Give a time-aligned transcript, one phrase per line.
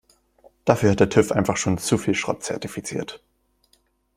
[0.65, 3.21] Dafür hat der TÜV einfach schon zu viel Schrott zertifiziert.